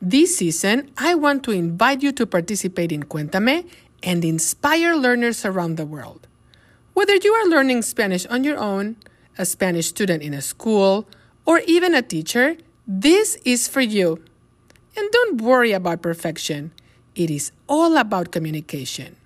[0.00, 3.66] This season, I want to invite you to participate in Cuéntame
[4.02, 6.28] and inspire learners around the world.
[6.92, 8.96] Whether you are learning Spanish on your own,
[9.38, 11.08] a Spanish student in a school,
[11.46, 12.56] or even a teacher,
[12.86, 14.22] this is for you.
[14.96, 16.72] And don't worry about perfection.
[17.14, 19.16] It is all about communication.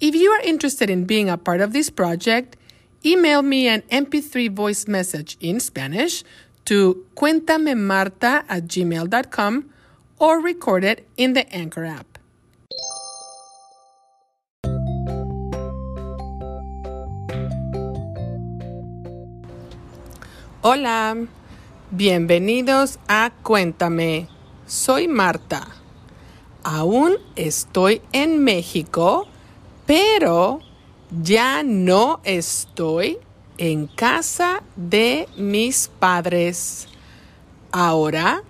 [0.00, 2.56] If you are interested in being a part of this project,
[3.04, 6.24] email me an MP3 voice message in Spanish
[6.64, 9.70] to cuentamemarta at gmail.com
[10.20, 12.18] or record it in the Anchor app.
[20.62, 21.16] Hola,
[21.90, 24.28] bienvenidos a Cuéntame.
[24.66, 25.66] Soy Marta.
[26.62, 29.26] Aún estoy en México,
[29.86, 30.60] pero
[31.10, 33.18] ya no estoy
[33.56, 36.88] en casa de mis padres.
[37.72, 38.42] Ahora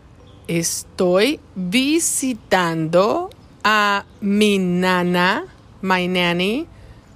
[0.50, 3.30] estoy visitando
[3.62, 5.44] a mi nana,
[5.80, 6.66] my nanny,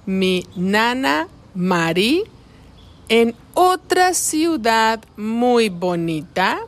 [0.05, 2.23] mi nana Mari,
[3.09, 6.59] en otra ciudad muy bonita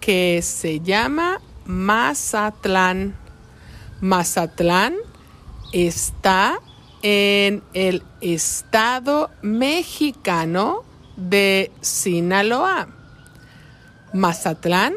[0.00, 3.16] que se llama Mazatlán.
[4.00, 4.94] Mazatlán
[5.72, 6.60] está
[7.02, 10.84] en el estado mexicano
[11.16, 12.86] de Sinaloa.
[14.12, 14.94] Mazatlán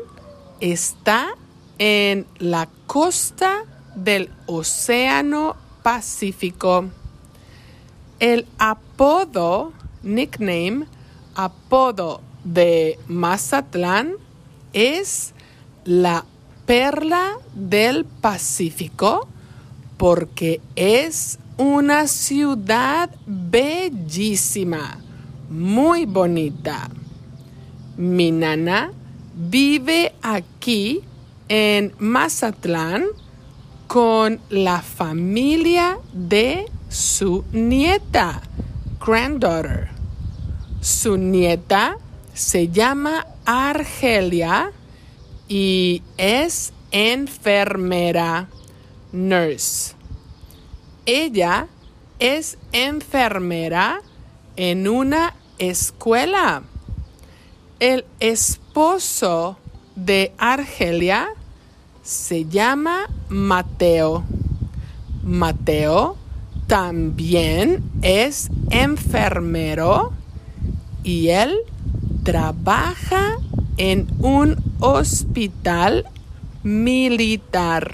[0.59, 1.27] está
[1.77, 3.63] en la costa
[3.95, 6.85] del Océano Pacífico.
[8.19, 10.85] El apodo, nickname,
[11.35, 14.13] apodo de Mazatlán
[14.73, 15.33] es
[15.85, 16.25] la
[16.65, 19.27] perla del Pacífico
[19.97, 24.99] porque es una ciudad bellísima,
[25.49, 26.89] muy bonita.
[27.97, 28.91] Mi nana
[29.37, 31.01] vive aquí
[31.47, 33.05] en Mazatlán
[33.87, 38.41] con la familia de su nieta,
[38.99, 39.89] granddaughter.
[40.81, 41.97] Su nieta
[42.33, 44.71] se llama Argelia
[45.47, 48.49] y es enfermera,
[49.11, 49.95] nurse.
[51.05, 51.67] Ella
[52.19, 54.01] es enfermera
[54.55, 56.63] en una escuela.
[57.79, 59.59] El esposo
[59.95, 61.27] de Argelia
[62.01, 64.23] se llama Mateo.
[65.23, 66.17] Mateo
[66.65, 70.11] también es enfermero
[71.03, 71.55] y él
[72.23, 73.37] trabaja
[73.77, 76.07] en un hospital
[76.63, 77.93] militar.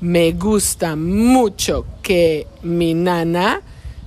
[0.00, 3.60] Me gusta mucho que mi nana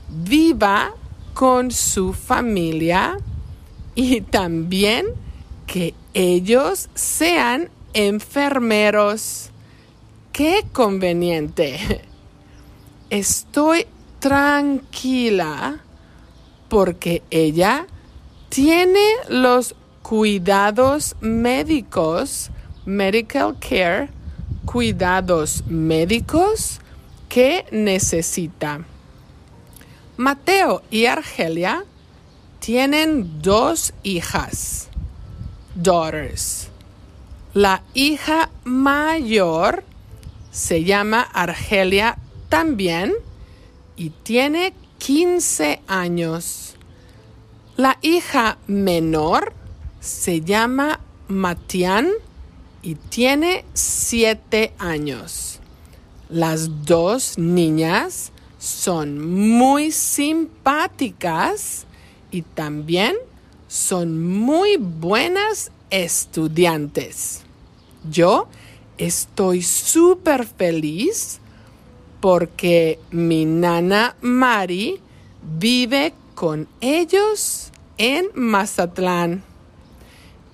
[0.09, 0.91] viva
[1.33, 3.17] con su familia
[4.01, 5.07] y también
[5.67, 9.49] que ellos sean enfermeros.
[10.31, 12.01] ¡Qué conveniente!
[13.09, 13.87] Estoy
[14.19, 15.81] tranquila
[16.69, 17.87] porque ella
[18.47, 22.51] tiene los cuidados médicos,
[22.85, 24.07] medical care,
[24.63, 26.79] cuidados médicos
[27.27, 28.79] que necesita.
[30.15, 31.83] Mateo y Argelia
[32.59, 34.89] tienen dos hijas,
[35.75, 36.69] daughters.
[37.53, 39.83] La hija mayor
[40.51, 42.17] se llama Argelia
[42.49, 43.13] también
[43.95, 46.75] y tiene 15 años.
[47.75, 49.53] La hija menor
[49.99, 52.09] se llama Matián
[52.81, 55.59] y tiene 7 años.
[56.29, 59.19] Las dos niñas son
[59.57, 61.85] muy simpáticas
[62.31, 63.15] y también
[63.67, 67.43] son muy buenas estudiantes.
[68.09, 68.47] Yo
[68.97, 71.39] estoy súper feliz
[72.19, 74.99] porque mi nana Mari
[75.59, 79.43] vive con ellos en Mazatlán.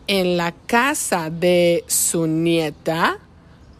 [0.07, 3.17] En la casa de su nieta,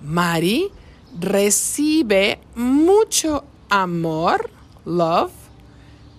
[0.01, 0.72] Mari
[1.19, 4.49] recibe mucho amor,
[4.85, 5.31] love,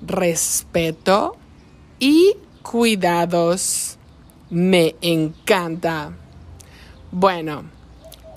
[0.06, 1.37] respeto
[1.99, 3.99] y cuidados.
[4.51, 6.13] Me encanta.
[7.11, 7.65] Bueno,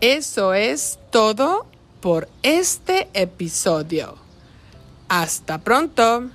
[0.01, 1.65] eso es todo
[2.01, 4.15] por este episodio.
[5.07, 6.29] Hasta pronto.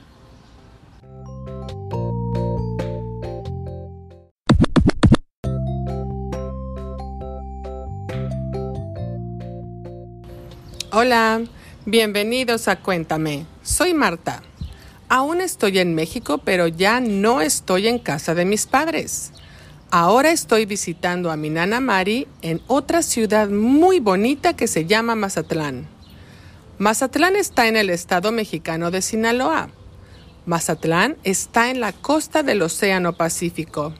[10.97, 11.43] Hola,
[11.87, 13.47] bienvenidos a Cuéntame.
[13.65, 14.43] Soy Marta.
[15.15, 19.31] Aún estoy en México, pero ya no estoy en casa de mis padres.
[19.93, 25.15] Ahora estoy visitando a mi nana Mari en otra ciudad muy bonita que se llama
[25.15, 25.87] Mazatlán.
[26.79, 29.69] Mazatlán está en el estado mexicano de Sinaloa.
[30.47, 33.95] Mazatlán está en la costa del Océano Pacífico.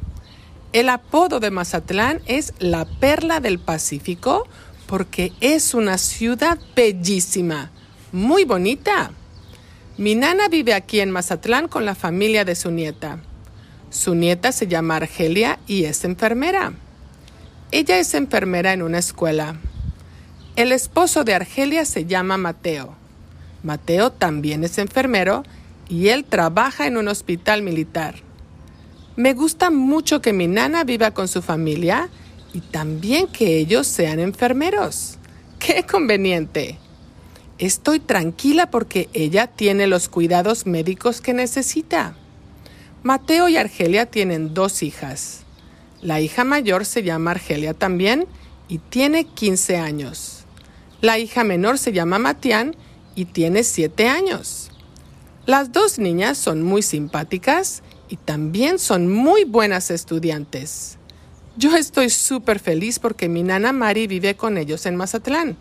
[0.73, 4.49] El apodo de Mazatlán es la perla del Pacífico
[4.89, 7.71] porque es una ciudad bellísima,
[8.11, 9.13] muy bonita.
[9.97, 13.21] Mi nana vive aquí en Mazatlán con la familia de su nieta.
[13.91, 16.73] Su nieta se llama Argelia y es enfermera.
[17.71, 19.55] Ella es enfermera en una escuela.
[20.57, 22.97] El esposo de Argelia se llama Mateo.
[23.63, 25.45] Mateo también es enfermero
[25.89, 28.17] y él trabaja en un hospital militar.
[29.15, 32.09] Me gusta mucho que mi nana viva con su familia
[32.53, 35.19] y también que ellos sean enfermeros.
[35.61, 36.81] ¡Qué conveniente!
[37.59, 42.17] Estoy tranquila porque ella tiene los cuidados médicos que necesita.
[43.05, 45.43] Mateo y Argelia tienen dos hijas.
[46.03, 48.27] La hija mayor se llama Argelia también
[48.69, 50.45] y tiene 15 años.
[51.01, 52.75] La hija menor se llama Matián
[53.15, 54.71] y tiene 7 años.
[55.47, 60.99] Las dos niñas son muy simpáticas y también son muy buenas estudiantes.
[61.57, 65.57] Yo estoy súper feliz porque mi nana Mari vive con ellos en Mazatlán.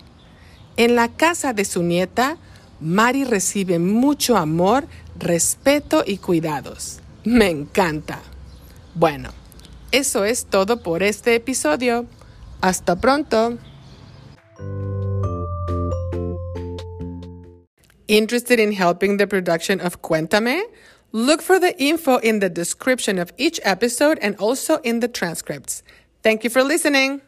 [0.78, 2.38] En la casa de su nieta,
[2.80, 4.88] Mari recibe mucho amor,
[5.18, 7.00] respeto y cuidados.
[7.24, 8.20] Me encanta.
[8.96, 9.30] Bueno,
[9.92, 12.06] eso es todo por este episodio.
[12.62, 13.58] Hasta pronto.
[18.08, 20.64] Interested in helping the production of Cuéntame?
[21.12, 25.84] Look for the info in the description of each episode and also in the transcripts.
[26.22, 27.22] Thank you for listening.